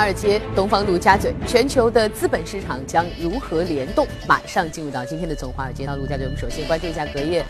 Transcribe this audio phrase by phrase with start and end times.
[0.00, 4.06] 华尔街，东方陆家嘴，全球的资本市场将如何联动？
[4.26, 7.44] 马上进入到今天的从华尔街到陆家嘴，我们首先关注一下隔夜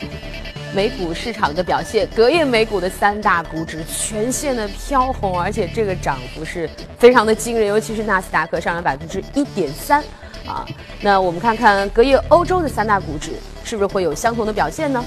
[0.75, 2.09] 美股市场的表现。
[2.09, 10.03] 隔夜美股的三大股指全线的飘红，而且这个涨幅是非常的惊人，尤其是纳斯达克上涨百分之一点三
[10.45, 10.67] 啊。
[11.01, 13.31] 那我们看看隔夜欧洲的三大股指
[13.63, 15.05] 是不是会有相同的表现呢？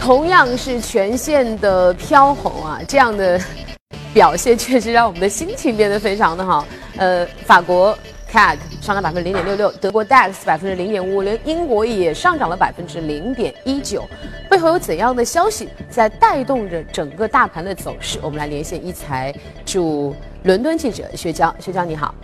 [0.00, 3.38] 同样是全线的飘红啊，这样的
[4.12, 6.66] 表现确实让我们的心情变得非常的好。
[6.96, 7.96] 呃，法国
[8.30, 14.08] CAC 上涨百分之零点六六，德国 DAX 百分之零点五五，连英国也上涨了百分之零点一九。
[14.48, 18.18] 背后有怎样的消息在带动着整个大盘的走势？
[18.20, 19.32] 我们来连线一财
[19.64, 22.14] 驻伦敦记者薛娇，薛娇你好。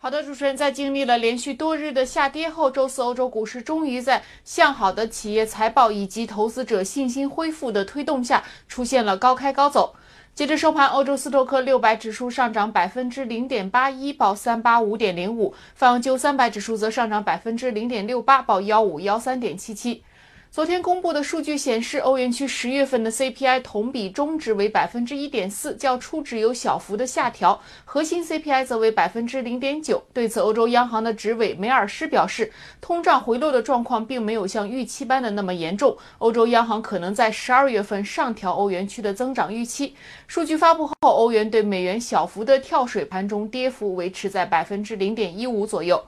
[0.00, 9.94] 好的，主持人，在经历了连续多日的下跌后，周四欧洲股市终于在向好的企业财报以及投资者信心恢复的推动下，出现了高开高走。
[10.38, 20.04] 截至收盘，欧洲斯托克六百指数上涨百分之零点八一，报三八五点零五；泛欧三百指数则上涨百分之零点六八，报幺五幺三点七七。
[20.50, 30.02] 昨天公布的数据显示，欧元区十月份的 CPI 同比中值为百分之一点四，较初值有小幅的下调；核心 CPI 则为百分之零点九。
[30.14, 39.94] 对此，欧洲央行的执委梅尔施表示，通胀回落的状况并没有像预期般的那么严重，欧洲央行可能在十二月份上调欧元区的增长预期。
[40.26, 46.02] 数据发布后，欧元对美元小幅的跳水，盘中跌幅维持在百分之零点一五左右。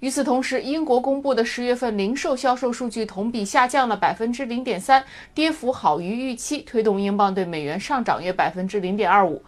[0.00, 5.02] 与此同时，英国公布的十月份零售销售数据同比下降了百分之零点三，
[5.34, 9.42] 跌幅好于预期，推动英镑对美元上涨约百分之零点二五。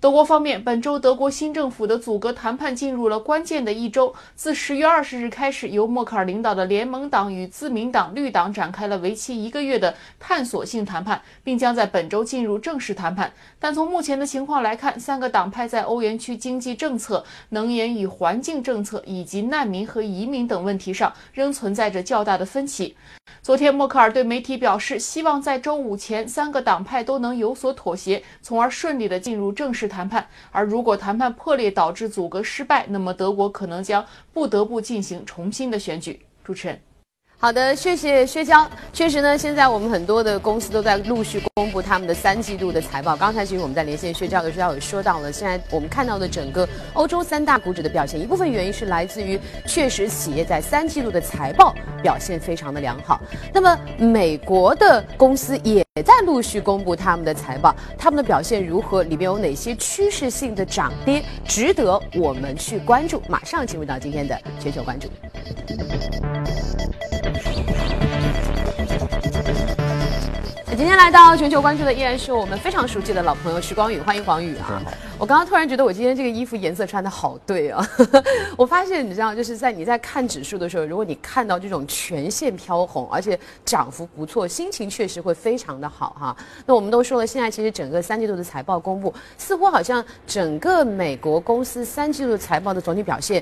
[0.00, 4.14] 德国方面，本周德国新政府的阻隔谈判进入了关键的一周。
[4.34, 13.32] 自十月二十日开始，由默克尔领导的联盟党与自民党、绿党展开了为期一个月的探索性谈判，并将在本周进入正式谈判。
[13.64, 22.94] 但从目前的情况来看，三个党派在欧元区经济政策、能源与环境政策以及难民和移民等问题上仍存在着较大的分歧。
[23.40, 30.28] 昨天，默克尔对媒体表示，希望在周五前三个党派都能有所妥协，从而顺利地进入正式谈判。
[30.52, 34.04] 而如果谈判破裂导致阻隔失败，那么德国可能将
[34.34, 36.20] 不得不进行重新的选举。
[36.44, 36.78] 主持人。
[37.36, 38.66] 好的，谢谢薛娇。
[38.90, 43.14] 确实呢，现在我们很多的公司都在陆续公布他们的三季度的财报。
[43.14, 53.20] 刚才其实我们在连线薛娇的时候也说到了，现在我们看到的整个欧洲三大股指的表现，一部分原因是来自于确实企业在三季度的财报表现非常的良好。
[53.52, 59.04] 那么美国的公司也也在陆续公布他们的财报，他们的表现如何？
[59.04, 63.22] 里面有哪些趋势性的涨跌值得我们去关注？
[63.28, 65.08] 马上进入到今天的全球关注。
[70.76, 74.82] 今天来到全球关注的依然是我们非常熟悉的老朋友徐光宇，欢迎黄宇啊！
[75.16, 77.88] 我刚刚突然觉得我今天这个衣服颜色穿的好对啊！
[78.58, 86.36] 我发现你知道，就是在你在看指数的时候，如果你看到这种全线飘红，而且涨幅不错，心情确实会非常的好哈。
[86.66, 93.40] 那我们都说了，现在其实整个三季度的财报公布，似乎好像整个美国公司三季度财报的总体表现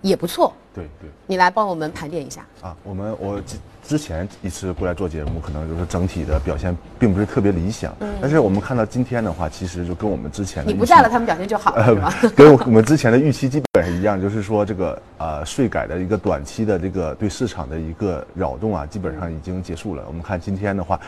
[0.00, 0.52] 也不错。
[0.74, 2.76] 对对，你来帮我们盘点一下啊！
[2.82, 3.40] 我们我。
[3.86, 7.94] 之前一次过来做节目，可能就是整体的表现并不是特别理想。
[8.00, 8.08] 嗯。
[8.20, 12.14] 但是我们看到今天的话，其实就跟我们之前你不在了，他们表现就好了，是吧？
[12.34, 20.02] 跟我们之前的预期基本上一样，就是说这个呃税改的一个短期的这个对市场的一个扰动啊，基本上已经结束了。
[20.06, 20.98] 我们看今天的话，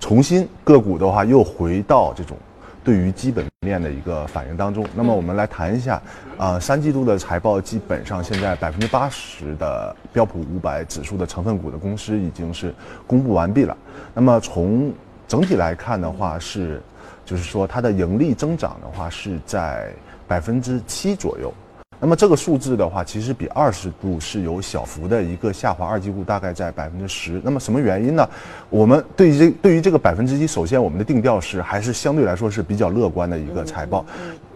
[0.00, 2.36] 重新个股的话又回到这种。
[2.84, 6.00] 对于基本面的一个反应当中，那么我们来谈一下，
[6.36, 12.74] 啊，三季度的财报基本上现在百分之八十的标普五百指数的成分股的公司已经是
[13.06, 13.74] 公布完毕了。
[14.12, 14.92] 那么从
[15.26, 16.82] 整体来看的话，是，
[17.24, 19.90] 就是说它的盈利增长的话是在
[20.28, 21.52] 百分之七左右。
[22.00, 27.40] 那么这个数字的话，其实比二十度是有小幅的一个下滑，二季度大概在百分之十。
[27.42, 28.28] 那么什么原因呢？
[28.68, 34.04] 我们对于这对于这个百分之一，首先我们的定调是还是相对来说是比较乐观的一个财报。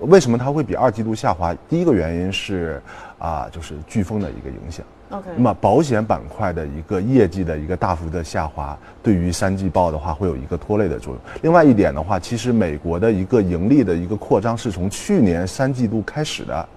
[0.01, 1.55] 为什么它会比二季度下滑？
[1.69, 2.83] 第一个原因是
[3.19, 4.85] 啊，就是飓风的一个影响。
[5.11, 5.31] OK。
[5.35, 11.23] 那么保险板块的一个业绩的一个大幅的下滑，对于三季报的话会有一个拖累的作用。
[11.41, 16.69] 另外一点的话，其实美国的一个盈利的一个扩张是从去年三季度开始的。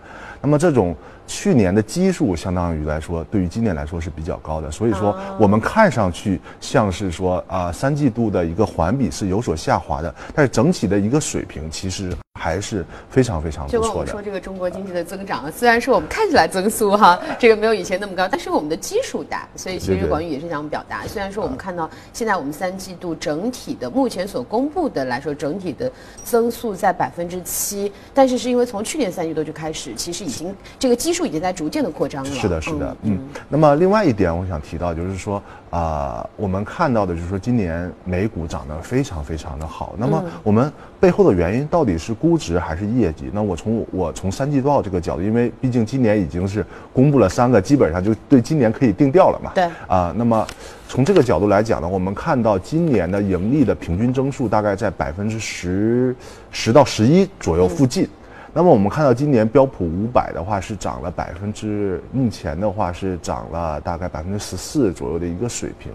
[0.42, 0.96] 那么这种
[1.28, 12.12] 去年的基数，相当于来说，对于今年来说是比较高的，所以说我们看上去像是说啊，三季度的一个环比是有所下滑的，但是整体的一个水平其实
[12.42, 13.84] 还是非常非常不错的。
[13.84, 25.92] 就跟我们说这个中国经济的增长，虽然说我们看起来增速哈，这个没有以前那么高，但是我们的基数大，所以其实广宇也是想表达，虽然说我们看到现在我们三季度整体的目前所公布的来说，整体的
[26.24, 32.32] 增速在百分之七，但是是因为从去年三季度就开始，其实已经这个基数已经在逐渐的扩张了。
[32.32, 33.20] 是的，是的，嗯。
[33.48, 35.42] 那么另外一点，我想提到就是说
[35.72, 40.72] 啊，我们看到的就是说今年美股涨得非常非常的好，那么我们。
[41.02, 43.32] 背后的原因到底是估值还是业绩？
[43.34, 46.64] 那我从我从三季报这个角度，因为毕竟今年已经是
[46.94, 49.52] 公布了三个，基本上就对今年可以定调了嘛。
[49.56, 49.68] 对。
[49.88, 50.46] 啊，那么
[50.88, 56.16] 从这个角度来讲呢，我们看到今年的盈利的平均增速大概在百分之十
[56.52, 58.08] 十到十一左右附近。
[58.54, 65.90] 那么我们看到今年标普五百的话是涨了百分之，目前的话是涨了大概百分之十四左右的一个水平。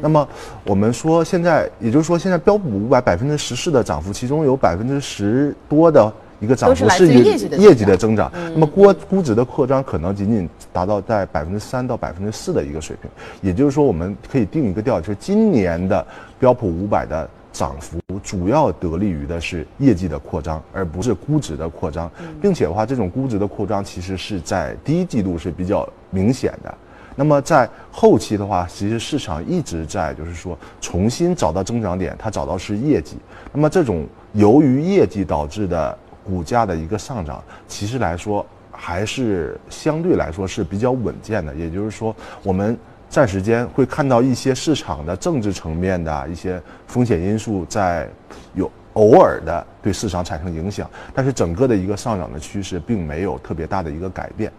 [0.00, 0.26] 那么
[0.64, 6.10] 我们说现在，也就是说现在标普五百百分之十四的涨幅，其中有百分之十多的
[6.40, 8.32] 一个涨幅是业绩的业绩的增长。
[8.54, 13.10] 那么估估值的扩张可能仅仅达到在百分之三到百分之四的一个水平。
[13.42, 16.06] 也就是说，我们可以定一个调，就是今年的
[16.38, 17.28] 标普五百的。
[17.58, 22.08] 涨幅主要得力于的是业绩的扩张，而不是估值的扩张，
[22.40, 26.72] 并且的话，这种估值的扩张其实是在第一季度是比较明显的。
[27.16, 33.16] 那么在后期的话，其实市场一直在就是说重新找到增长点，它找到是业绩。
[33.52, 41.52] 那么这种由于业绩导致的股价的一个上涨，其实来说还是相对来说是比较稳健的。
[41.56, 42.14] 也就是说，
[42.44, 42.78] 我们。
[43.08, 48.08] 暂时间会看到一些市场的政治层面的一些风险因素在
[48.54, 54.52] 有偶尔的对市场产生影响，但是整个的一个上涨的趋势并没有特别大的一个改变。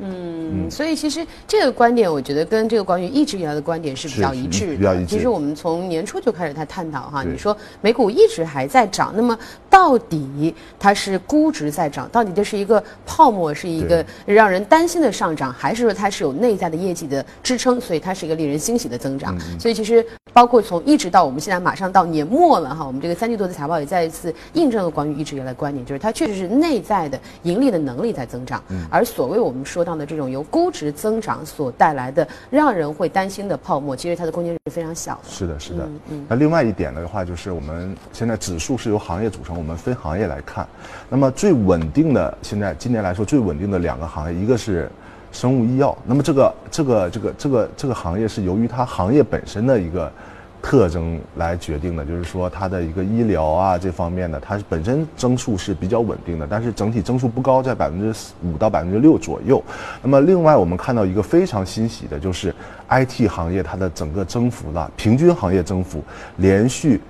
[0.00, 5.04] 嗯，所以其实这个观点，我觉得跟这个关于一直以来的观点是比较一致的。
[5.04, 9.36] 其实我们从年初就开始在探讨哈，你说美股一直还在涨，那么
[9.68, 19.36] 到底它是估值在涨，到底这是一个泡沫，是一个让人担心的上涨，还是说它是有内在的业绩的支撑，所以它是一个令人欣喜的增长？
[19.58, 29.87] 所以其实包括从一直到我们现在马上到年末了哈，我们这个三季度的财报也再一次印证了关于一直以来的观点，就是它确实是内在的盈利的能力在增长，而所谓我们说。
[29.88, 35.30] 这样的这种由估值增长所带来的让人会担心的泡沫，其实它的空间是非常小的。
[35.30, 35.82] 是的，是的。
[35.86, 36.26] 嗯嗯。
[36.28, 40.68] 那另外一点的话，就是我们现在指数是由行业组成，我们分行业来看。
[41.08, 44.90] 那么最稳定的，现在今年来说最稳定的两个行业，一个是
[45.32, 45.96] 生物医药。
[46.04, 50.12] 那么这个这个这个这个这个行业是由于它行业本身的一个。
[50.60, 58.12] 特征来决定的，就是说它的一个医疗啊这方面的，它本身增速是比较稳定的，但是整体增速不高，在百分之
[58.42, 59.62] 五到百分之六左右。
[60.02, 62.54] 那么另外我们看到一个非常欣喜的，就是
[62.88, 66.02] IT 行业它的整个增幅的平均行业增幅，
[66.36, 67.00] 连续，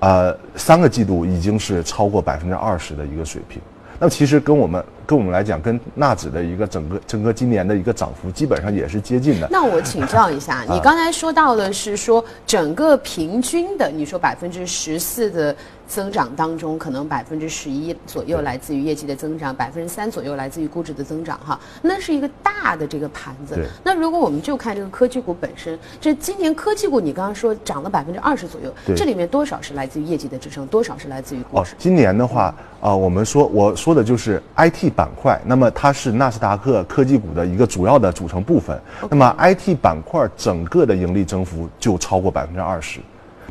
[0.00, 3.62] 呃三个季度已经是超过百分之二十的一个水平。
[3.98, 9.48] 那其实跟我们跟我们来讲，跟纳指的一个整个整个今年的一个涨幅基本上也是接近的。
[9.50, 15.54] 那我请教一下，你 刚才说到的是说整个平均的，你说百分之十四的。
[15.88, 23.58] 增长当中，可能百分之十一左右来自于业绩的增长，百分之三左右来自于估值的增长，哈，那是一个大的这个盘子。
[23.84, 31.74] 那如果我们就看这个科技股本身，这今年科技股你刚刚说涨了百分之二十左右，这里面多少是来自于业绩的支撑，多少是来自于估值？
[31.76, 38.78] 今年的话，啊，我们说我说的就是 IT 板块，那么它是纳斯达克科技股的一个主要的组成部分。
[39.10, 43.00] 那么 IT 板块整个的盈利增幅就超过百分之二十。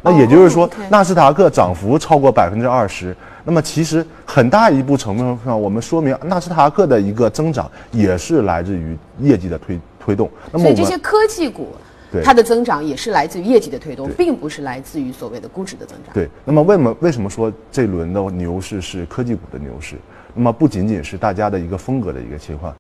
[0.03, 10.27] 那也就是说，纳斯达克涨幅超过百分之二十，那么其实很大一部程度上，我们说明纳斯达克的一个增长也是来自于业绩的推推动。
[10.51, 11.67] 那么，所以这些科技股，
[12.23, 16.11] 它的增长也是来自于业绩的推动，并不是来自于所谓的估值的增长。
[16.15, 16.27] 对。
[16.45, 19.97] 那么为什么为什么说这轮的牛市是科技股的牛市？
[20.33, 22.73] 那么不仅仅是大家的一个风格的一个切换，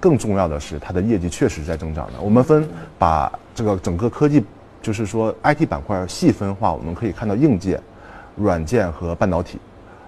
[0.00, 2.20] 更重要的是它的业绩确实在增长的。
[2.20, 4.44] 我们分把这个整个科技。
[4.82, 7.80] 就是说，IT 板块细分化，我们可以看到硬件、
[8.36, 9.58] 软件和半导体。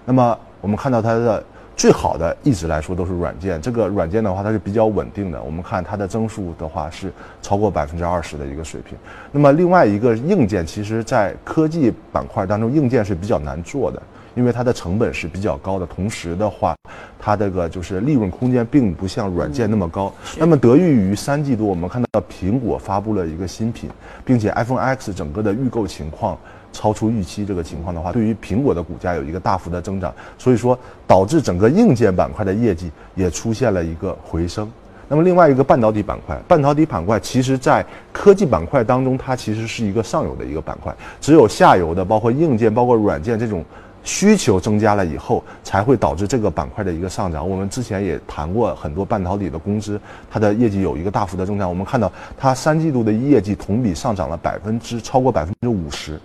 [0.05, 1.43] 那么，我们看到它的
[1.75, 3.61] 最好的一直来说都是软件。
[3.61, 5.43] 这个软件的话，它是比较稳定的。
[5.43, 8.97] 我们看它的增速的话是超过百分之二十的一个水平。
[9.33, 14.01] 那么，另外一个硬件，其实在科技板块当中，硬件是比较难做的。
[14.35, 16.75] 因为它的成本是比较高的，同时的话，
[17.19, 20.13] 它这个就是利润空间并不像软件那么高。
[20.37, 23.89] 那么得益于三季度我们看到苹果发布了一个新品，
[24.23, 26.37] 并且 iPhone X 整个的预购情况
[26.71, 34.71] 超出预期，这个情况的话，对于苹果的股价有一个大幅的增长，所以说导致整个硬件板块的业绩也出现了一个回升。
[35.07, 37.83] 那么另外一个半导体板块，半导体板块其实在
[38.13, 43.65] 科技板块当中，它其实是一个上游的一个板块，只有下游的，包括硬件、包括软件这种。
[44.03, 47.47] 需求增加了以后，才会导致这个板块的一个上涨。
[47.47, 51.69] 我们之前也谈过很多半导体的公司，它的业绩有一个大幅的增长。
[51.69, 56.19] 我们看到它三季度的业绩同比上涨了百分之超过百分之五十。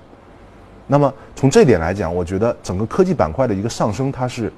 [0.86, 4.52] 那么从这点来讲，我觉得整个科技板块的一个上升，它是。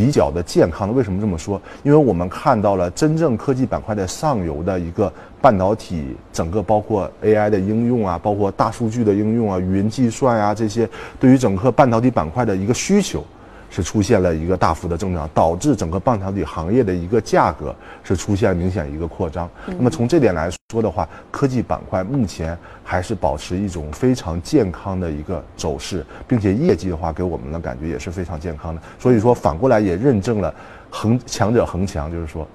[0.00, 1.60] 比较的健康的，为什么这么说？
[1.82, 10.88] 因为我们看到了真正科技板块的上游的一个半导体，整个包括 AI 的应用啊，包括大数据的应用啊，云计算啊这些，
[11.18, 13.22] 对于整个半导体板块的一个需求。
[13.70, 19.48] 是出现了一个大幅的增长，导致整个半导体行业的一个价格是出现明显一个扩张。
[19.66, 28.82] 那么从这点来说的话，科技板块目前还是保持一种非常健康的一个走势，并且业绩的话给我们的感觉也是非常健康的。
[28.98, 30.52] 所以说反过来也认证了
[30.90, 32.46] 恒强者恒强，就是说，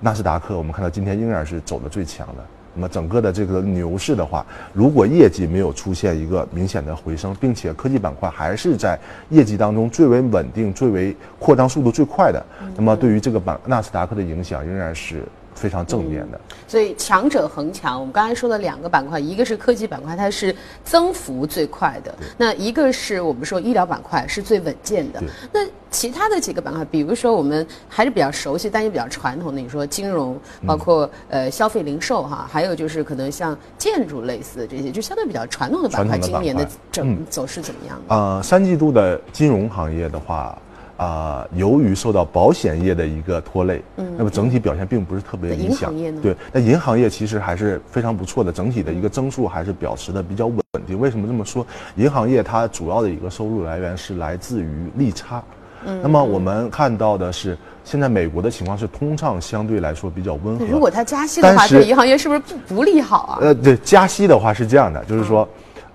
[0.00, 2.44] 纳斯达克我们看到今天仍然是走的最强的。
[2.78, 8.96] 那么整个的这个牛市的话，如果业绩没有出现一个明显的回升，并且科技板块还是在
[9.30, 12.40] 业绩当中最为稳定、最为扩张速度最快的，
[12.76, 15.24] 那么对于这个板纳斯达克的影响仍然是。
[15.58, 17.98] 非常正面的，所以强者恒强。
[17.98, 25.20] 我们刚才说的两个板块，一个是科技板块，它是增幅最快的；那一个是我们说医疗板块是最稳健的。
[25.52, 38.00] 那其他的几个板块，比如说我们还是比较熟悉但也比较传统的，你说金融，包括呃消费零售哈，还有就是可能像建筑类似的这些，就相对比较传统的板块，今年的整走势怎么样？
[38.06, 40.56] 呃，三季度的金融行业的话。
[40.98, 45.94] 啊，由于受到保险业的一个拖累，嗯，那么整体表现并不是特别理想。
[46.20, 50.98] 对，那银行业其实还是非常不错的，整体的一个增速还是保持的比较稳定。
[50.98, 51.64] 为什么这么说？
[51.94, 55.40] 银行业它主要的一个收入来源是来自于利差。
[55.86, 60.64] 嗯，那么我们看到的是，现在美国的情况是通胀相对来说比较温和。
[60.66, 63.38] 如果它加息的话，对银行业是不是不不利好啊？
[63.40, 65.48] 呃，对，加息的话是这样的，就是说。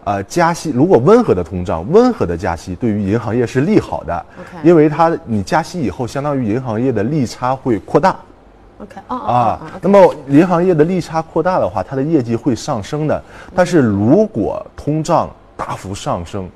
[0.05, 4.25] 呃，加息如果温和的通胀，温和的加息对于银行业是利好的，
[4.63, 8.15] 因为它你加息以后，相当于银行业的利差会扩大。
[8.79, 13.23] OK，啊，那么银行业的利差扩大的话，它的业绩会上升的。
[13.55, 16.49] 但是如果通胀大幅上升，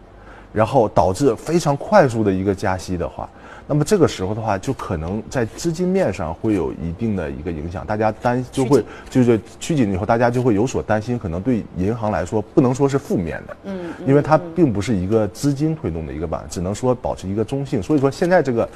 [0.51, 3.29] 然后导致非常快速的一个加息的话。
[3.69, 17.83] 那么这个时候的话，就可能在资金面上会有一定的一个影响，大家担就会就是趋紧以后，大家就会有所担心，可能对银行来说不能说是负面的，嗯，因为它并不是一个资金推动的一个板，只能说保持一个中性。
[17.83, 18.67] 所以说现在这个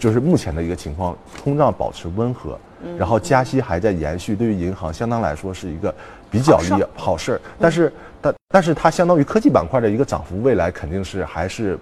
[0.00, 2.58] 就是目前的一个情况，通胀保持温和，
[2.98, 5.94] 然后加息还在延续，对于银行相当来说是一个
[6.32, 7.40] 比较利好事儿。
[7.60, 11.78] 但是但但是它相当于科技板块的一个涨幅，未来肯定是还是。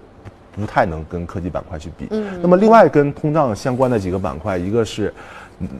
[0.55, 2.07] 不太能跟科技板块去比。
[2.11, 5.13] 嗯，那么另外跟通胀相关的几个板块，一个是。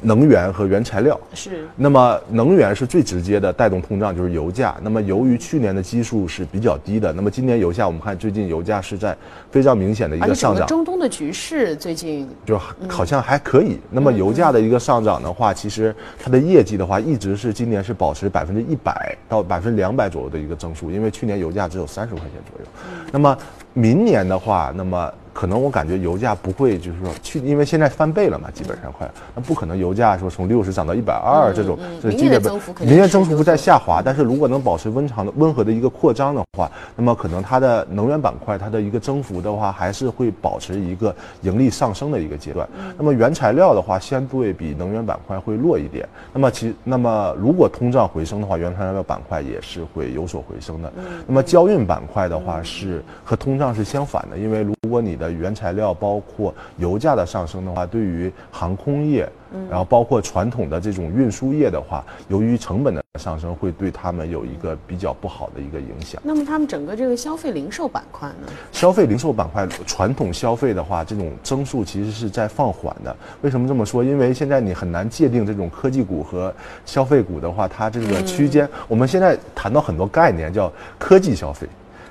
[0.01, 4.77] 能源和原材料是，那么能源是最直接的带动通胀，就是油价。
[4.83, 9.17] 那么由于去年的基数是比较低的，那么今年油价我们看最近油价是在
[9.51, 10.67] 非常明显的一个上涨。
[10.67, 12.59] 中东的局势最近就
[12.89, 13.79] 好像还可以。
[13.91, 22.67] 那么油价的一个上涨的话，其实它的业绩的话一直是今年是保持百分之一百到百分之两百左右的一个增速，因为去年油价只有三十块钱左右。
[23.11, 23.37] 那么
[23.73, 25.13] 明年的话，那么。
[25.33, 42.69] 可能我感觉油价不会，就是说去，因为现在翻倍了嘛，基本上快，那不可能油价说从六十涨到一百二这种，这明年增幅明年增幅在下滑，但是如果能保持温长的温和的一个扩张的话，那么可能它的能源板块它的一个增幅的话，还是会保持一个盈利上升的一个阶段。
[42.99, 46.07] 那么原材料的话，相对比能源板块会弱一点。
[46.33, 50.93] 那么其那么如果通胀回升的话，原材料板块也是会有所回升的。
[51.27, 59.29] 那么交运板块的话是和通胀是相反的，因为如果你的原材料包括油价的上升的话，对于航空业，
[59.69, 66.21] 然后包括传统的这种运输业的话，由于成本的上升，会对他们有一个比较不好的一个影响。
[66.25, 68.49] 那么他们整个这个消费零售板块呢？
[68.73, 73.15] 消费零售板块传统消费的话，这种增速其实是在放缓的。
[73.43, 74.03] 为什么这么说？
[74.03, 76.55] 因为现在你很难界定这种科技股和
[76.87, 81.69] 消费股的话，它这个区间，我们现在谈到很多概念，叫科技消费、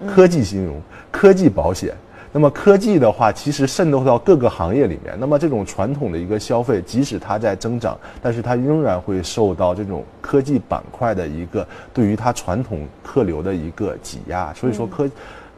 [0.07, 0.79] 科技金融、
[1.11, 1.95] 科技保险。
[2.33, 5.13] 那么科技的话，其实渗透到各个行业里面。
[5.19, 14.53] 那么这种传统的一个消费，即使它在增长，但是它仍然会受到这种科技板块的一个对于它传统客流的一个挤压。
[14.53, 15.09] 所以说科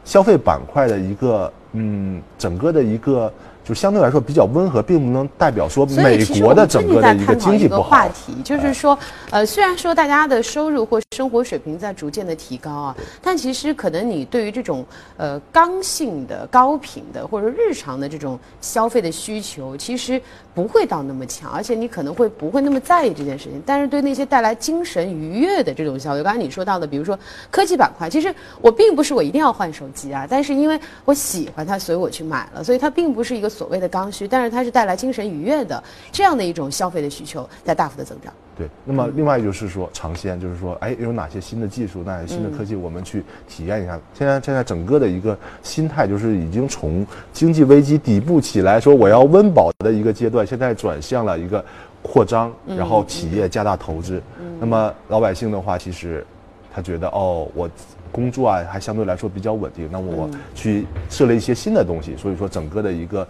[0.04, 3.32] 消费板块的一个嗯整个的一个
[3.64, 8.08] 就相对来说比较温和，并不能代表说美国的整个的一个经济不好话。
[8.08, 8.96] 题，就是说，
[9.30, 14.84] 呃，虽然说大家的收入或生活水平在逐渐的提高啊，但其实可能你对于这种
[15.16, 20.20] 呃刚性的、高频的或者日常的这种消费的需求，其实
[20.54, 23.62] 不会到那么强，而且你可能会不会那么在意这件事情。
[23.64, 27.18] 但是对那些带来精神愉悦的这种消费，刚才你说到的，比如说
[27.50, 35.82] 科技板块，其实我并不是我一定要换手机啊，但是因为我喜欢它，所以我去买了，所以它并不是一个所谓的刚需，但是它是带来精神愉悦的
[36.12, 38.32] 这样的一种消费的需求在大幅的增长。
[38.56, 43.98] 对，那么另外就是说尝鲜，就是说，哎，有哪些新的技术，哪些新嗯的科技，我们去体验一下。
[44.12, 51.64] 现在现在整个的一个心态，就是已经从经济危机底部起来，说我要温饱的一个阶段，现在转向了一个
[52.00, 54.22] 扩张，嗯然后企业加大投资。
[54.60, 56.24] 那么老百姓的话，其实
[56.72, 57.68] 他觉得哦，我
[58.14, 63.26] 工作啊还相对来说比较稳定，那么我嗯去设了一些新的东西，所以说整个的一个。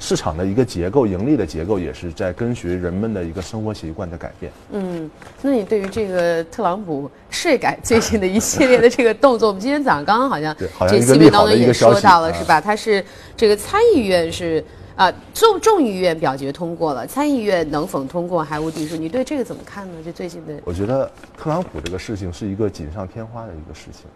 [0.00, 4.52] 市场的一个结构，盈利的结构也是在跟随人们的一个生活习惯的改变。
[4.70, 5.10] 嗯，
[5.42, 12.60] 那你对于这个特朗普税改最近的一系列的这个动作，我们今天早上刚刚好像对好像这新闻当中也说到了，啊是吧？
[12.60, 13.04] 他是
[13.36, 14.64] 这个参议院是
[14.98, 18.96] 啊众众议院表决通过了，参议院能否通过还无定数。
[18.96, 20.02] 你对这个怎么看呢？
[20.04, 24.06] 就最近的我觉得特朗普这个事情是一个锦上添花的一个事情。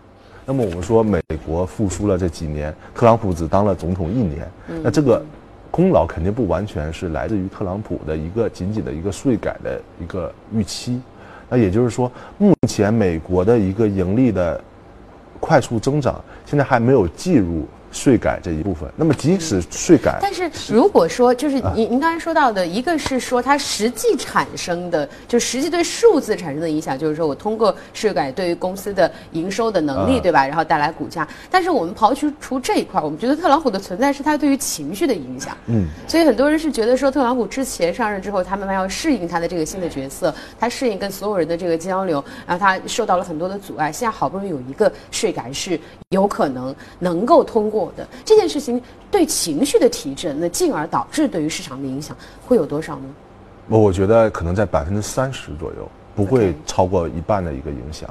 [0.45, 4.51] 那么我们说美国复苏了这几年，特朗普只当了总统一年，
[4.83, 5.23] 那这个
[5.71, 11.01] 功劳肯定不完全是来自于特朗普的一个仅仅的一个税改的一个预期。
[11.49, 14.61] 那也就是说，目前美国的一个盈利的
[15.39, 18.91] 快速增长，现在还没有计入税改这一部分。
[18.97, 30.47] 那么即使税改，但是如果说就是啊您您刚才说到的，一个是说它实际产生的，就实际对数字产生的影响，就是说我通过税改对于公司的营收的能力，啊对吧？
[30.47, 31.27] 然后带来股价。
[31.51, 35.57] 但是我们刨去除这一块，我们觉得特朗普的存在是他对于情绪的影响。
[35.67, 43.93] 嗯，所以很多人是觉得说，特朗普之前上任之后，他慢慢要适应他的这个新的角色，他适应跟所有人的这个交流，然后他受到了很多的阻碍。
[43.93, 45.79] 现在好不容易有一个税改是
[46.11, 53.05] 有可能能够通过的，这件事情对情绪的提振，那进而导致对于市场的影响会有多少呢？
[53.69, 58.09] 我我觉得可能在百分之三十左右，不会超过一半的一个影响，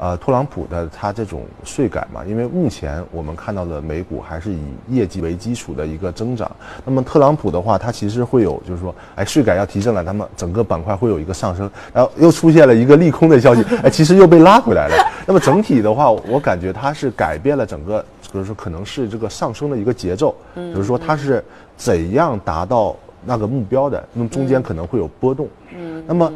[0.00, 6.50] 呃，特朗普的他这种税改嘛，因为目前我们看到的美股还是以业绩为基础的一个增长。
[6.86, 14.96] 那么特朗普的话，他其实会有就是说，哎，税改要提升了，那么整个板块会有一个上升，然后又出现了一个利空的消息，哎，其实又被拉回来了。
[15.26, 21.44] 那么整体的话，我感觉它是改变了整个，就是说可能是这个上升的一个节奏，比如说它是
[21.76, 25.46] 怎样达到那个目标的，那么中间可能会有波动。
[25.46, 25.59] 嗯，
[26.06, 26.32] 那么，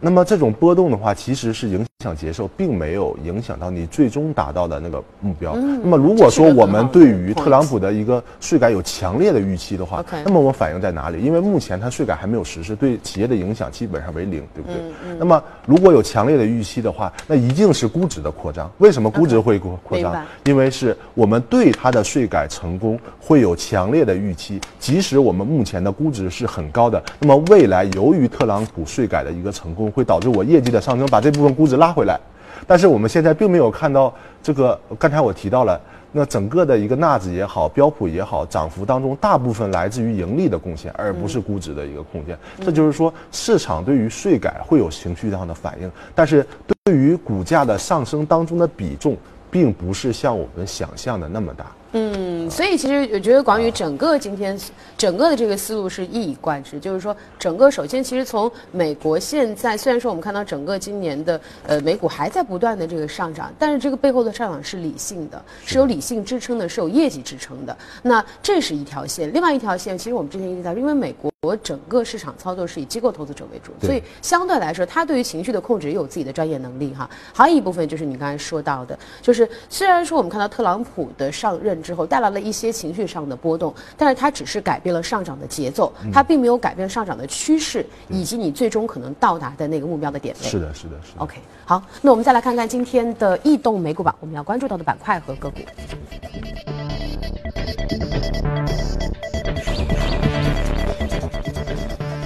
[0.00, 5.54] 那么这种波动的话，其实是影响节奏，并没有影响到你最终达到的那个目标。
[5.56, 11.20] 那么，如果说我们对于特朗普的一个税改有强烈的预期的话那么我们反映在哪里？
[11.20, 14.80] 因为目前它税改还没有实施，对企业的影响基本上为零，对不对？
[15.18, 18.70] 那么如果有强烈的预期的话，那一定是估值的扩张。
[18.78, 20.24] 为什么估值会扩扩张？
[20.44, 32.18] 因为是我们对它的税改成功会有强烈的预期，即使我们目前的估值是很高的，那么未来由于特朗普税改的一个成功，会导致我业绩的上升，把这部分估值拉回来。
[32.66, 35.80] 但是我们现在并没有看到这个，刚才我提到了。
[36.14, 42.38] 那整个的一个纳指也好，标普也好，涨幅当中大部分来自于盈利的贡献，而不是估值的一个贡献。
[42.60, 46.46] 这就是说，市场对于税改会有情绪上的反应，但是
[46.84, 49.16] 对于股价的上升当中的比重，
[49.50, 51.64] 并不是像我们想象的那么大。
[51.94, 54.58] 嗯，所以其实我觉得广宇整个今天
[54.96, 67.76] 整个的这个思路是一以贯之，就是说整个首先其实从美国现在虽然说我们看到整个今年的呃美股还在不断的这个上涨，但是这个背后的上涨是理性的，是有理性支撑的，是有业绩支撑的。
[68.02, 71.30] 那这是一条线，另外一条线其实我们之前一直在说，因为美国。
[71.44, 77.10] 我整个市场操作是以机构投资者为主，所以相对来说，他对于情绪的控制也有自己的专业能力哈。
[77.34, 90.48] 还有一部分就是你刚才说到的，就是虽然说我们看到特朗普的上任之后带来了一些情绪上的波动，但是它只是改变了上涨的节奏，它并没有改变上涨的趋势，以及你最终可能到达的那个目标的点位。
[90.48, 91.20] 是的，是的，是的。
[91.22, 95.58] OK，好，那我们再来看看今天的异动美股榜，我们要关注到的板块和个股。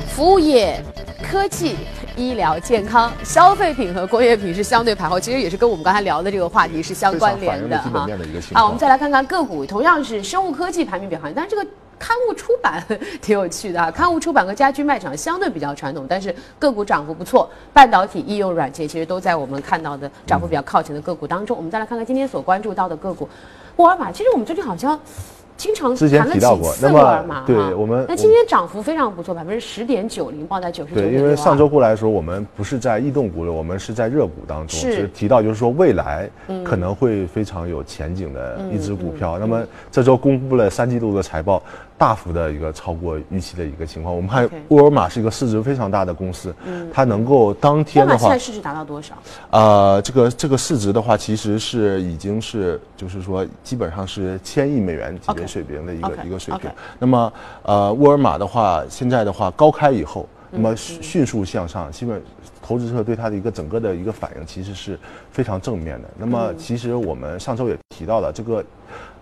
[0.09, 0.83] 服务业、
[1.23, 1.77] 科技、
[2.16, 11.66] 医疗健康、消费品和工业品是相对排后，其实也是跟我们刚才聊的这个话题是相关联的非常反映了基本面的一个情啊，况我们再来看看个股，同样是生物科技排名比较好，但是这个。
[11.98, 12.85] 刊物出版
[13.22, 17.48] 挺有趣的啊，刊物出版和家居卖场相对比较传统，但是个股涨幅不错。
[17.72, 21.57] 半导体、应用软件其实都在我们看到的涨幅比较靠前的个股当中。
[21.57, 23.26] 我们再来看看今天所关注到的个股，
[23.76, 24.12] 沃尔玛。
[24.12, 25.00] 其实我们最近好像
[25.57, 36.29] 经常之前提到过那么对我们那今天涨幅非常不错，百分之十点九零，报在九十九对，因为上周过来的时候，我们不是在异动股里，我们是在热股当中，是提到就是说未来
[36.62, 39.38] 可能会非常有前景的一只股票。
[39.38, 41.62] 那么这周公布了三季度的财报，
[41.99, 44.15] 大幅的一个超过预期的一个情况。
[44.15, 46.55] 我们看沃尔玛是一个市值非常大的公司，
[46.93, 49.15] 它能够当天的话现在，市值达到多少？
[49.51, 56.71] 呃，这个这个市值的话，其实是已经是就是说基本上是千亿美元级别水平的一个一个水平。
[56.99, 57.33] 那么
[57.63, 62.23] 呃，沃尔玛的话，现在的话高开以后，那么迅迅速向上，基本
[62.63, 64.99] 投资者对它的一个整个的一个反应其实是
[65.31, 66.09] 非常正面的。
[66.19, 68.63] 那么其实我们上周也提到了这个。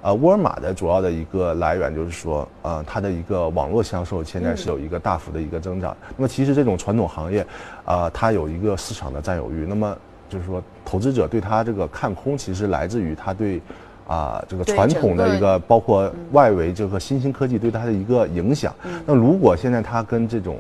[0.05, 5.97] 呃，沃尔玛的主要的一个来源就是说，呃，它的一个网络销售现在是有一个大幅的一个增长。
[6.15, 7.45] 那么其实这种传统行业，
[7.87, 9.65] 呃，它有一个市场的占有欲。
[9.67, 9.97] 那么
[10.29, 13.63] 就是说，投资者对它这个看空，其实来自于它对
[14.07, 18.75] 啊、这个传统的一个包括外围这个新兴科技对它的一个影响。
[19.07, 20.59] 那如果现在它跟这种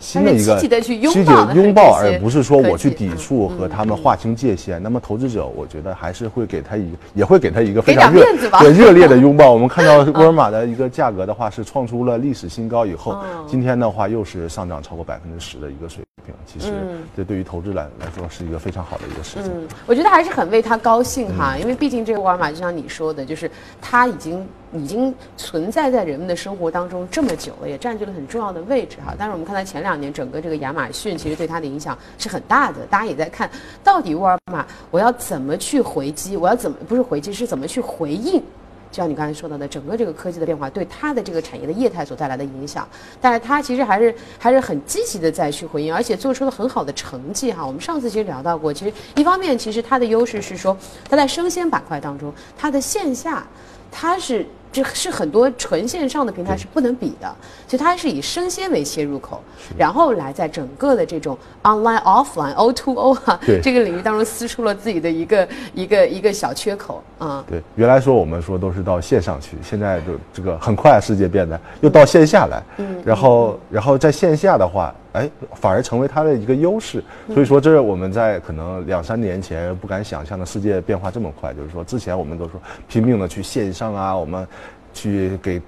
[0.00, 4.82] 新的一个它是积极地去拥抱拥抱，而不是说我去抵触嗯和他们划清界限。
[4.82, 8.24] 那么投资者，我觉得还是会给他一个，也会给他一个非常热
[8.58, 9.52] 对 热烈的拥抱。
[9.52, 16.04] 我们看到沃尔玛的一个价格的话是创出了历史新高以后嗯，今天的话又是上涨超过百分之十的一个水平。
[16.46, 19.52] 其实嗯这对于投资来来说是一个非常好的一个事情。
[19.52, 29.14] 嗯，我觉得还是很为他高兴哈，嗯因为毕竟这个沃尔玛就像你说的，就是它已经已经存在在人们的生活当中这么久了，也占据了很重要的位置哈。
[29.18, 33.50] 但是我们看到前两年整个这个亚马逊其实对它的影响是很大的，大家也在看
[33.82, 38.42] 到底沃尔玛我要怎么去回击，我要怎么不是回击是怎么去回应。
[38.90, 42.88] 就像你刚才说到的，整个这个科技的变化对它的这个产业的业态所带来的影响，
[43.20, 47.64] 但是它其实还是还是很积极的在去回应，而且做出了很好的成绩哈。
[47.64, 50.76] 我们上次其实聊到过，其实一方面其实它的优势是说
[51.08, 53.46] 它在生鲜板块当中，它的线下
[53.90, 57.34] 它是这是很多纯线上的平台是不能比的，
[57.66, 59.42] 所以它是以生鲜为切入口，
[59.76, 63.60] 然后来在整个的这种 online offline O to O 哈、对。
[63.60, 67.44] 这个领域当中撕出了自己的一个一个一个小缺口啊。
[67.48, 77.02] 对，原来说我们说都是到线上去，现在就这个很快世界变得又到线下来，嗯，然后然后在线下的话，哎，反而成为它的一个优势。
[77.32, 81.52] 所以说，这是我们在可能两三年前不敢想象的世界变化这么快。
[81.52, 84.46] 就是说，之前我们都说拼命的去线上啊，我们
[84.94, 85.60] 去给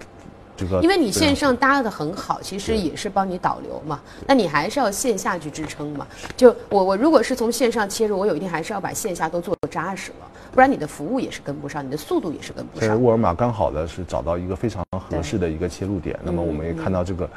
[0.56, 4.00] 这个，因为你线上搭的很好，其实也是帮你导流嘛。
[4.26, 6.06] 那你还是要线下去支撑嘛。
[6.36, 13.02] 就我我如果是从线上切入，我有一天还是要把线下都做扎实了，不然你的服务也是跟不上，你的速度也是跟不上。
[13.02, 16.16] 沃尔玛刚好的是找到一个非常合适的一个切入点。
[16.22, 17.28] 那么我们也看到这个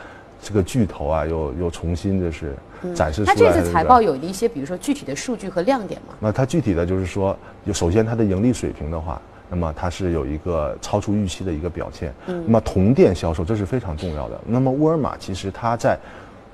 [0.42, 2.56] 这个巨头啊，又又重新就是
[2.94, 6.16] 展示出它来它、这次财报有一些，比如说具体的数据和亮点嘛。
[6.20, 12.14] 那它具体的就是说，就首先它的盈利水平的话，那么它是有一个超出预期的一个表现。
[12.28, 14.40] 嗯，那么同店销售这是非常重要的。
[14.46, 15.98] 那么沃尔玛其实它在，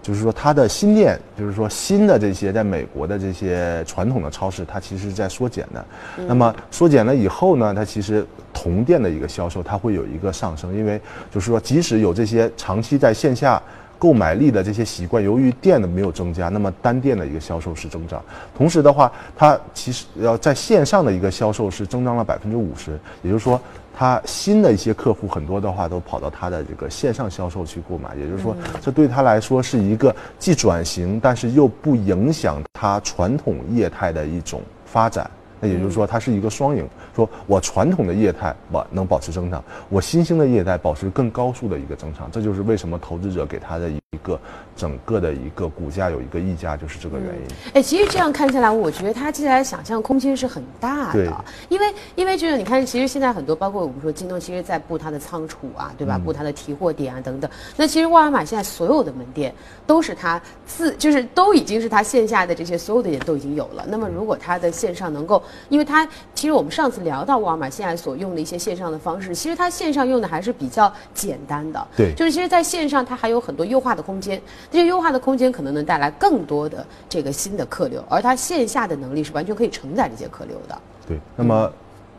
[0.02, 5.86] 就是说它的新店，就是说新的这些在美国的这些传统的超市，它其实是在缩减的。
[6.28, 11.00] 那么缩减了以后呢，它其实同店的一个销售它会有一个上升，因为
[11.32, 13.62] 就是说即使有这些长期在线下。
[14.02, 18.20] 购买力的这些习惯，由于店的没有增加，那么单店的一个销售是增长。
[18.58, 23.62] 同时的话，它其实要在线上的一个销售是增长了百分之五十，也就是说，
[24.02, 35.30] 它新的一些客户很多的话都跑到他的这个线上销售去购买，也就是说，这对他来说是一个既转型，但是又不影响他传统业态的一种发展。
[35.60, 36.84] 那也就是说，它是一个双赢，
[37.16, 44.38] 说我传统的业态我能保持增长，我新兴的业态保持更高速的一个增长，这就是为什么投资者给它的一个
[44.76, 47.56] 整个的一个股价有一个溢价，就是这个原因。
[47.76, 56.18] 哎，其实这样看下来，我觉得它接下来想象空间是很大对的，因为因为就是你看，其实现在很多包括我们说京东，其实在布它的仓储啊，对吧？
[56.18, 57.50] 布它的提货点啊等等。
[57.78, 59.54] 那其实沃尔玛现在所有的门店
[59.88, 63.86] 都是它自就是都已经是它线下的这些所有的点都已经有了。
[63.88, 80.78] 那么如果它的线上能够，因为它其实我们上次聊到沃尔玛现在所用的一些线上的方式，其实它线上用的还是比较简单的，对就是其实在线上它还有很多优化的空间，这些优化的空间可能能带来更多的这个新的客流，而它线下的能力是完全可以承载这些客流的。
[81.08, 81.72] 对，那么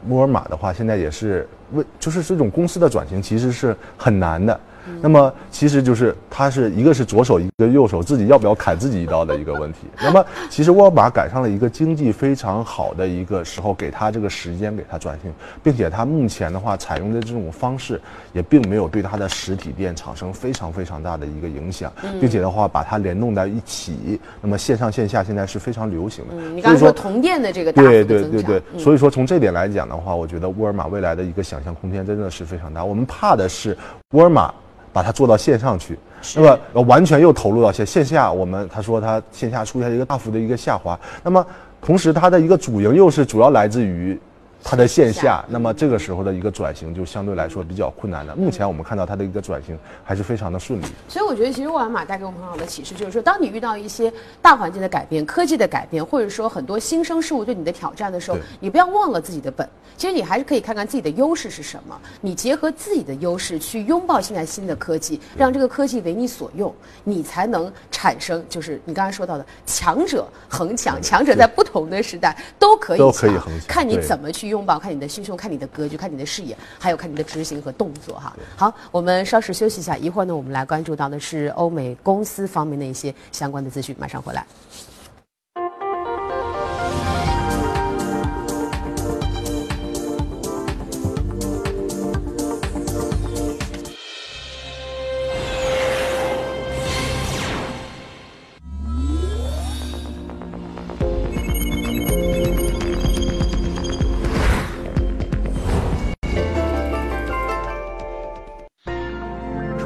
[0.09, 4.59] 沃尔玛的话，现在也是为就是这种公司的转型其实是很难的。
[5.01, 9.79] 那么其实就是它是一个是左手一个右手，自己要不要砍自己一刀的一个问题。
[10.03, 18.01] 那么其实沃尔玛赶上了一个经济非常好的一个时候，给他这个时间给他转型，并且他目前的话采用的这种方式
[18.33, 26.35] 也并没有对他的实体店产生非常非常大的一个影响，并且的话把它联动在一起，那么线上线下现在是非常流行的。
[26.55, 32.85] 你刚才说同店的这个大对对对对，所以说从这点来讲的话，我觉得沃尔玛未来的一个想象空间真的是非常大。
[32.85, 33.77] 我们怕的是
[34.11, 34.53] 沃尔玛
[34.93, 35.99] 把它做到线上去，
[36.37, 41.45] 那么呃完全又投入到线线下，我们他说他线下出现一个大幅的一个下滑，那么
[41.81, 44.19] 同时它的一个主营又是主要来自于。
[44.65, 48.35] 它的线下，那么这个时候的一个转型就相对来说比较困难的。
[48.37, 50.85] 目前我们看到它的一个转型还是非常的顺利。
[51.09, 59.69] 所以我觉得，其实沃尔玛带给我们很好的启示，就是说，当你遇到一些大环境的改变、科技的改变，或者说很多新生事物对你的挑战的时候，你不要忘了自己的本。
[59.97, 78.37] 其实你还是可以看看自己的优势是什么，你结合自己的优势去拥抱现在新的科技，让这个科技为你所用，你才能产生就是你刚才说到的强者恒强，强者在不同的时代都可以都可以恒强看你怎么去拥抱，看你的心胸，看你的格局，看你的视野，还有看你的执行和动作哈。
[78.55, 84.47] 好，我们稍事休息一下，一会儿呢，我们来关注到的是欧美公司方面的一些相关的资讯，马上回来。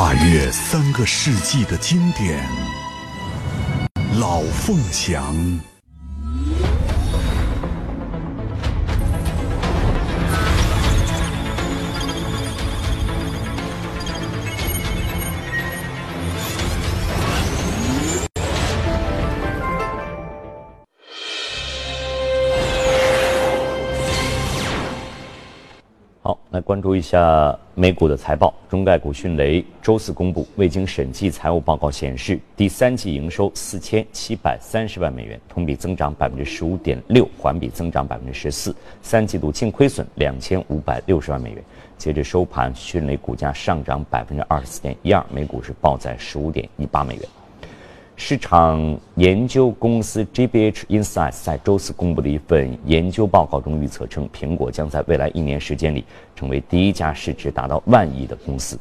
[0.00, 2.42] 跨越三个世纪的经典，
[4.18, 5.60] 老凤祥。
[26.30, 28.54] 好，来关注一下美股的财报。
[28.68, 38.72] 中概股迅雷周四公布未经审计财务报告显示，第三季营收四千七百三十万美元，同比增长百分之十五点六，环比增长百分之十四。
[39.02, 41.64] 三季度净亏损两千五百六十万美元。
[41.98, 47.24] 截至收盘，迅雷股价上涨百分之二十四点一二，每股是报在十五点一八美元。
[48.22, 48.78] 市场
[49.14, 56.04] 研究公司 GBH Insights 在周四公布的一份研究报告中预测称，苹果将在未来一年时间里
[56.36, 58.78] 成为第一家市值达到万亿的公司，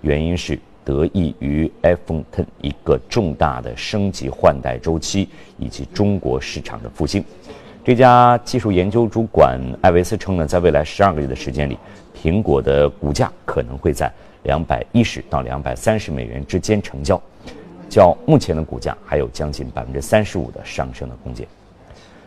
[0.00, 7.22] 原因是得益于 iPhone X 一个重大的升级换代周期以及中国市场的复兴。
[7.84, 11.76] 这家技术研究主管艾维斯称呢，在未来十二个月的时间里，
[12.18, 14.10] 苹果的股价可能会在
[14.44, 17.20] 两百一十到两百三十美元之间成交。
[17.88, 21.46] 较目前的股价还有将近百分之三十五的上升的空间。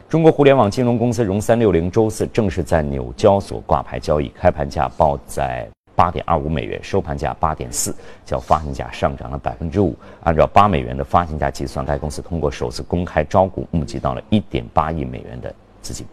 [0.10, 7.96] 中国互联网金融公司融三六零周四正式在纽交所挂牌交易，开盘价报在八点二五美元，收盘价八点四，
[8.26, 9.96] 较发行价上涨了百分之五。
[10.24, 16.06] 按照八美元的发行价计算，该公司通过首次公开招股，募集到了一点八亿美元的资金。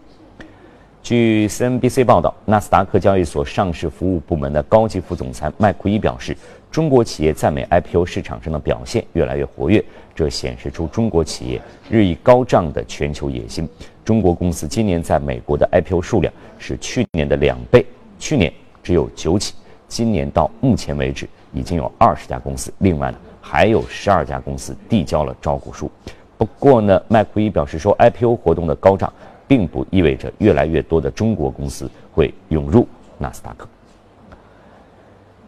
[1.03, 6.37] 据 CNBC 报道，纳斯达克交易所上市服务部门的高级副总裁麦库伊表示，
[6.71, 13.69] 中国企业在美 IPO 市场上的表现越来越活跃，这显示出中国企业日益高涨的全球野心。
[14.05, 17.85] 中国公司今年在美国的 IPO 数量是去年的两倍，
[18.19, 18.53] 去年
[18.83, 19.55] 只有九起，
[19.89, 25.91] 今年到目前为止已经有二十家公司，另外呢还有十二家公司递交了招股书。
[26.37, 29.13] 不过呢，麦库伊表示说，IPO 活动的高涨。
[29.49, 33.67] 并不意味着越来越多的中国公司会涌入纳斯达克。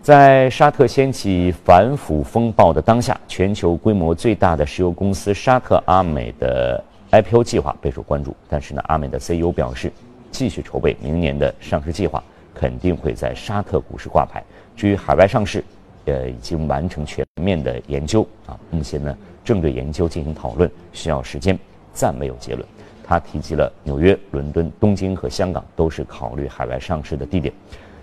[0.03, 8.35] 在沙特掀起反腐风暴的当下，全球规模最大的石油公司沙特阿美的 IPO 计划备受关注。
[8.49, 9.93] 但是呢，阿美的 CEO 表示，
[10.31, 12.23] 继续筹备明年的上市计划，
[12.55, 14.43] 肯定会在沙特股市挂牌。
[14.75, 15.63] 至于海外上市，
[16.07, 21.59] 呃，已经完成全面的研究啊，目前呢正对研究进行讨论，需要时间，
[21.93, 22.67] 暂没有结论。
[23.05, 27.53] 他提及了纽约、伦敦、东京和香港都是考虑海外上市的地点。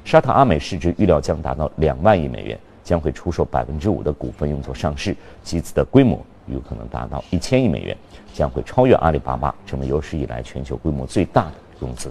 [0.07, 7.97] 沙特阿美市值预料将达到两万亿美元，将会出售百分之五的股份用作上市，集资的规模有可能达到一千亿美元，
[8.33, 12.09] 将会超越阿里巴巴，成为有史以来全球规模最大的融资。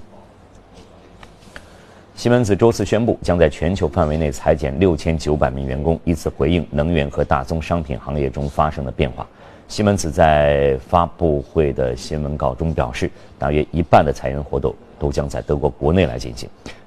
[2.14, 9.26] 西门子周四宣布，将在全球范围内裁减六千九百名员工，以此回应能源和大宗商品行业中发生的变化。
[9.68, 16.46] 西门子在发布会的新闻稿中表示，大约一半的裁员活动都将在德国国内来进行，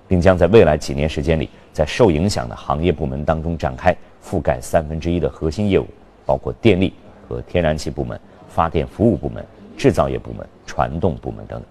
[0.09, 5.85] 并将在未来几年时间里，在受影响的行业部门当中展开，覆盖三分之一的核心业务，
[6.25, 6.91] 包括电力
[7.27, 8.19] 和天然气部门、
[8.49, 9.45] 发电服务部门、
[9.77, 11.63] 制造业部门、传动部门等等。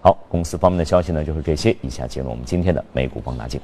[0.00, 1.76] 好，公司方面的消息呢就是这些。
[1.82, 3.60] 以下进入我们今天的美股放大镜。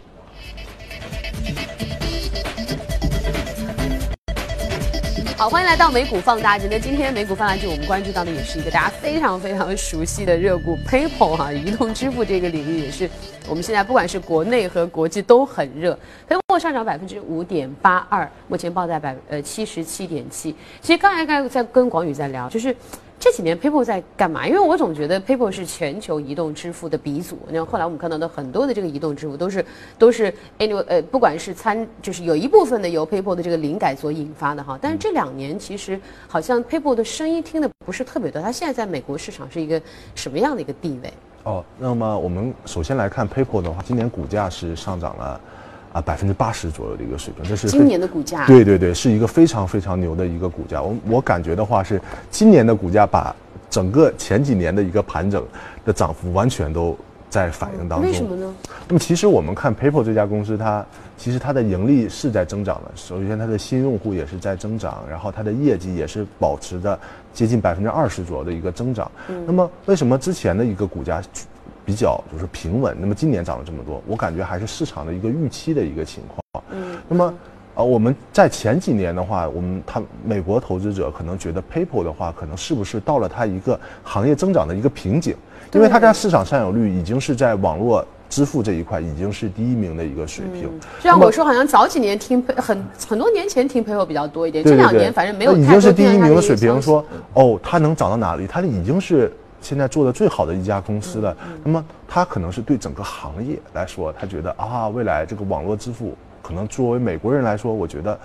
[5.39, 6.67] 好，欢迎来到美股放大镜。
[6.71, 13.07] 那今天美股放大镜，我们关注到的也是一个大家非常非常熟悉的热股 PayPal 哈，移动支付这个领域也是
[13.47, 15.97] 我们现在不管是国内和国际都很热。
[16.27, 20.57] PayPal 上涨百分之五点八二，目前报在百呃七十七点七。
[20.81, 22.75] 其实刚才刚在跟广宇在聊，就是。
[23.19, 24.47] 这几年 PayPal 在干嘛？
[24.47, 27.39] 因为我总觉得 PayPal 是全球移动支付的鼻祖。
[27.49, 29.65] 那后来我们看到的很多的这个移动支付都是
[29.99, 34.79] 都是 anyway 呃，不管是参就是有一部分的由 PayPal 的这个灵感所引发的哈。
[34.81, 35.99] 但是这两年其实
[36.29, 38.41] 好像 PayPal 的声音听的不是特别多。
[38.41, 39.81] 它现在在美国市场是一个
[40.15, 41.13] 什么样的一个地位？
[41.45, 45.41] 哦，那么我们首先来看 PayPal 的话，今年股价是上涨了。
[45.97, 48.47] 啊，百分之八十左右的一个水平，这是今年的股价。
[48.47, 50.83] 对对对，是一个非常非常牛的一个股价。
[50.83, 51.99] 我我感觉的话是，
[52.31, 53.35] 今年的股价把
[53.71, 55.43] 整个前几年的一个盘整
[55.87, 56.95] 的涨幅完全都
[57.31, 58.11] 在反映当中。
[58.11, 58.55] 为什么呢？
[58.87, 60.85] 那么其实我们看 PayPal 这家公司，它
[61.17, 62.91] 其实它的盈利是在增长的。
[62.95, 66.99] 首先，它的新用户也是在增长，然后它的业绩也是保持着
[67.33, 69.11] 接近百分之二十左右的一个增长。
[69.47, 71.23] 那么为什么之前的一个股价？
[71.87, 76.65] 比较就是平稳，那么今年涨了这么多，我感觉还是市场的一个预期的一个情况。
[76.73, 77.35] 嗯，那么，
[77.77, 85.37] 呃，我们在前几年的话，我们他美国投资者可能觉得 PayPal 的话，可能是不是到了它一个行业增长的一个瓶颈？
[85.75, 90.63] 因为它在市场占有率已经是在网络支付这一块已经是第一名的一个水平。
[90.99, 96.83] 就像我说好像早几年听很很多年前听 PayPal 比较多一点，这两年反正没有已经是第一名的水平。
[96.83, 98.45] 说哦，它能涨到哪里？
[98.45, 99.33] 它已经是。
[99.61, 108.19] 现在做的最好的一家公司了，那么他可能是对整个行业来说，他觉得啊，未来这个网络支付可能作为美国人来说，我觉得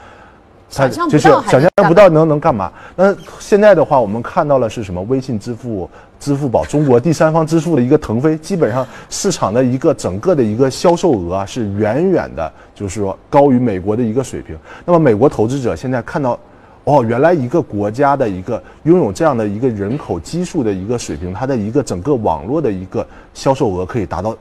[0.71, 2.71] 他就是想象不到能能干嘛。
[2.95, 5.01] 那现在的话，我们看到了是什么？
[5.03, 5.89] 微信支付、
[6.19, 14.57] 支付宝、中国第三方支付的一个腾飞，基本上市场的一个整个的一个销售额啊，是远远的，就是说高于美国的一个水平。
[14.85, 16.37] 那么美国投资者现在看到。
[16.83, 24.35] 哦，原来一个国家的一个拥有这样的一个人口基数的一个水平，它的一个整个网络的一个销售额可以达到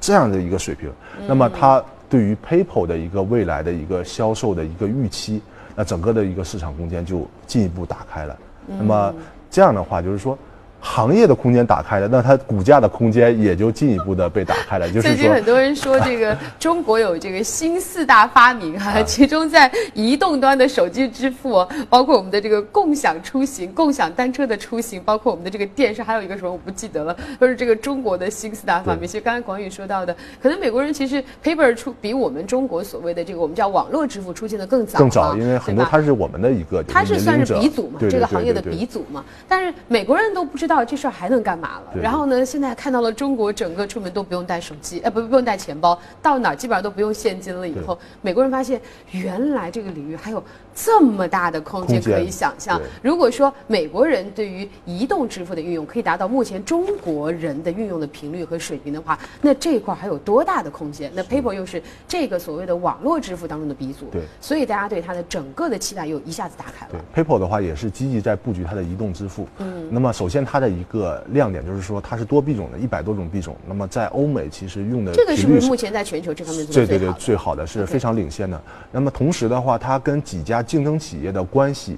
[0.00, 0.90] 这样的一个水平，
[1.26, 5.42] 那么它对于 PayPal 的一个未来的一个销售的一个预期，
[5.76, 8.38] 那整个的一个市场空间就进一步打开了。
[8.66, 9.14] 那么
[9.50, 10.38] 这样的话，就是说。
[10.84, 14.88] 行业的空间打开了，那它股价的空间也就进一步的被打开了。
[14.88, 29.06] 就是最近很多人说这个中国有这个新四大发明哈， 其中在移动端的手机支付，包括我们的这个共享出行、共享单车的出行，包括我们的这个电视，还有一个什么我不记得了，都是这个中国的新四大发明。
[29.06, 39.24] 其实刚才广宇说到的，可能美国人其实 paper 出比我们中国所谓的这个我们叫网络支付出现的更早，更早，因为很多它是我们的一个，它是算是鼻祖嘛，这个行业的鼻祖嘛。
[39.46, 40.71] 但是美国人都不知道。
[40.74, 42.00] 到这事儿还能干嘛了？
[42.00, 42.44] 然后呢？
[42.44, 47.68] 现在看到了中国整个出门都不用带手机，哎，不不用带钱包，到哪儿基本上都不用现金了。
[47.68, 48.80] 以后美国人发现，
[49.10, 50.42] 原来这个领域还有。
[50.74, 61.10] 这么大的空间可以想象，如果说美国人对于移动支付的运用可以达到目前中国人的运用的频率和水平的话，那这一块还有多大的空间？
[61.14, 66.92] 那 PayPal 又是这个所谓的网络支付当中的鼻祖，对，所以大家对它的整个的期待又一下子打开了。
[67.14, 69.46] 对，PayPal 的话也是积极在布局它的移动支付。
[69.58, 73.56] 嗯，那么首先它的一个亮点就是说它是多币种的，一百多种币种。
[73.66, 78.60] 那么在欧美其实用的这个是不是目前在全球这方面做对对对最好的是非常领先的。
[78.90, 81.96] 那么同时的话，它跟几家竞争企业的关系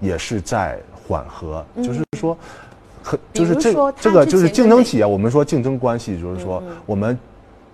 [0.00, 2.36] 也是在缓和，就是说，
[3.02, 5.04] 可就是这这个就是竞争企业。
[5.04, 7.18] 我们说竞争关系，就是说我们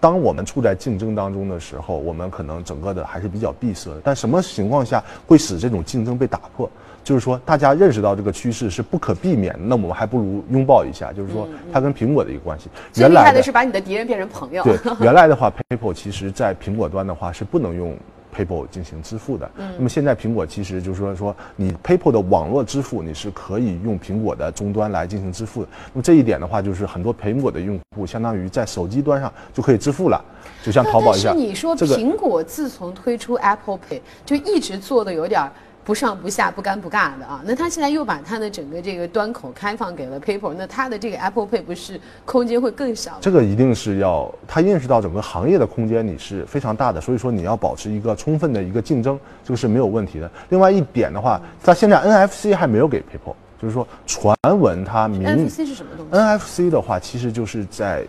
[0.00, 4.00] 当我们处在竞争当中的时候，我们可能整个的还是比较闭塞的。
[4.02, 6.68] 但什么情况下会使这种竞争被打破？
[7.04, 11.12] 就是说大家认识到这个趋势是不可避免，那我们还不如拥抱一下。
[11.12, 12.68] 就是说它跟苹果的一个关系。
[12.92, 14.62] 最厉害的是把你的敌人变成朋友。
[14.62, 17.96] 对，原来的话，PayPal 其实在苹果端的话是不能用。
[18.38, 19.50] PayPal 进行支付的。
[19.58, 25.68] 嗯那么现在苹果其实就是说说你 PayPal 的网络支付你是可以用苹果的终端来进行支付的。
[25.92, 30.24] 那么这一点的话，就是很多苹果的用户相当于在手机端上就可以支付了，
[30.62, 31.34] 就像淘宝一样。
[31.34, 35.52] 但是你说苹果自从推出 Apple Pay 就一直做的有点儿。
[35.88, 43.16] 不上不下、不尴不尬的啊，那他现在又把他的整个这个端口开放给了 PayPal，那他的这个 Apple Pay 不是空间会更小？
[43.22, 50.30] 这个一定是要他认识到整个行业的空间你是非常大的，所以说你要保持一个充分的一个竞争，这个是没有问题的。
[50.50, 58.06] 另外一点的话，他现在 NFC 还没有给 PayPal，就是说传闻他明 NFC 是什么东西？NFC 的话，其实就是在。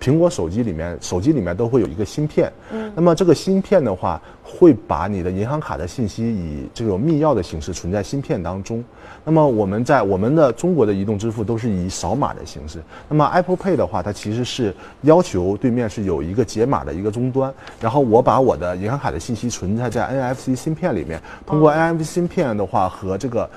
[0.00, 2.50] 苹果手机里面，手机里面都会有一个芯片。
[2.72, 8.82] 嗯，那么这个芯片的话，会把你的银行卡的信息以这种密钥的形式存在芯片当中。
[9.24, 12.82] 那么我们在我们的中国的移动支付都是以扫码的形式。
[13.08, 23.48] 那么 Apple Pay 的话，它其实是要求对面是有一个解码的一个终端，然后我把我的银行卡的信息存在在 NFC 芯片里面，通过 NFC 芯片的话和这个。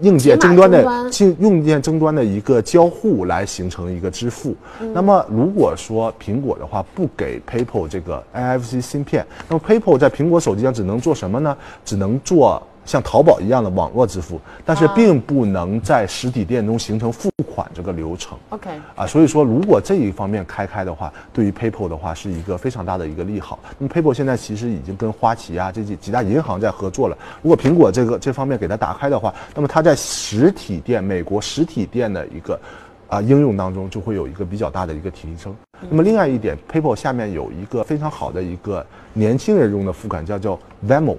[0.00, 0.82] 硬件终端的
[1.20, 4.54] 硬硬件终端的一个交互来形成一个支付。
[4.92, 11.56] 那么如果说苹果的话不给 PayPal 这个 NFC 芯片，那么 PayPal 在苹果手机上只能做什么呢？
[11.84, 12.62] 只能做。
[12.88, 18.38] 像淘宝一样的网络支付，但是并不能在实体店中形成付款这个流程。
[18.48, 23.58] OK，啊，所以说如果这一方面开开的话，对于 PayPal 的话是一个非常大的一个利好。
[23.78, 27.18] 那么 PayPal 现在其实已经跟花旗啊这几几大银行在合作了。
[27.42, 32.58] 如果苹果这个这方面给它打开的话，那么它在实体店美国实体店的一个
[33.06, 35.54] 啊应用当中就会有一个比较大的一个提升。
[35.90, 41.18] 那么另外一点，PayPal 下面有一个非常好的一个年轻人用的付款叫叫 Venmo。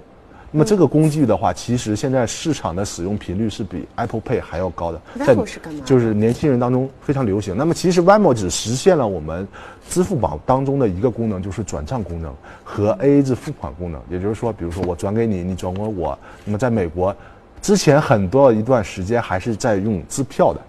[0.52, 5.36] 那么这个工具的话，其实现在市场的使用频率是比 Apple Pay 还要高的，在
[5.84, 7.56] 就是年轻人当中非常流行。
[7.56, 9.46] 那么其实 Venmo 只实现了我们
[9.88, 12.34] 支付宝当中的一个功能，就是转账功能
[12.64, 14.02] 和 AA 制付款功能。
[14.10, 16.18] 也就是说，比如说我转给你，你转给我。
[16.44, 17.14] 那么在美国，
[17.62, 20.60] 之前很多一段时间还是在用支票的。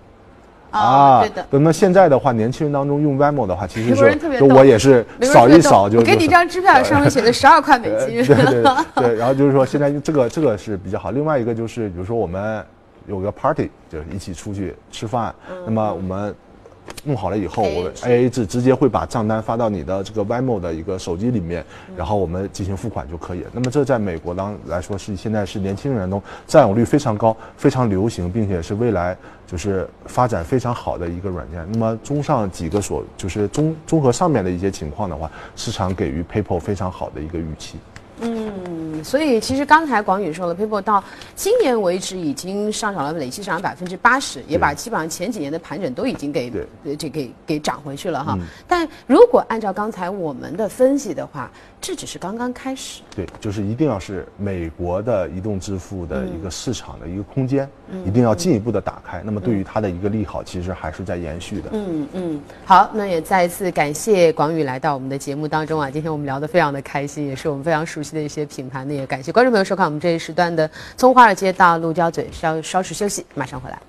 [0.72, 1.46] 啊，对的。
[1.50, 6.00] 那么现在的话，年轻人当中用 Venmo 的话，其实是就我也是扫一扫就。
[6.00, 8.24] 我给你一张支票， 上面写的十二块美金。
[8.26, 8.64] 对对
[8.96, 11.12] 对，然后就是说现在这个这个是比较好。
[11.12, 12.64] 另外一个就是，比如说我们
[13.08, 15.34] 有个 party，就是一起出去吃饭，
[15.66, 16.34] 那么我们。
[17.04, 21.66] 弄好了以后，我 A A 制直接会把账单发到你的这个 Venmo 的一个手机里面，
[21.98, 23.44] 然后我们进行付款就可以。
[23.52, 29.18] 那么这在美国当来说是现在是年轻人中占有率非常高、非常流行，并且是未来
[29.48, 31.66] 就是发展非常好的一个软件。
[31.72, 37.78] 那么综上几个所就是综综合上面的一些情况的话，市场给予 PayPal 非常好的一个预期。
[38.24, 41.04] 嗯，所以其实刚才广宇说了，paper 到
[41.36, 46.52] 今年为止已经上涨了，累计上涨百分之八十，也把基本上前几年的盘整都已经给
[46.98, 48.38] 这给给涨回去了哈。
[48.68, 51.50] 但如果按照刚才我们的分析的话，
[51.82, 53.02] 这只是刚刚开始。
[53.16, 57.68] 对，就是一定要是美国的移动支付的一个市场的一个空间，
[58.06, 59.22] 一定要进一步的打开。
[59.26, 61.70] 那么对于它的一个利好，其实还是在延续的。
[61.74, 65.90] 嗯嗯，好，那也再一次感谢广宇来到我们的节目当中啊。
[65.90, 73.82] 今天我们聊得非常的开心，也是我们非常熟悉的一些品牌呢，也感谢观众朋友收看我们这一时段的从华尔街到陆家嘴，稍稍事休息，马上回来。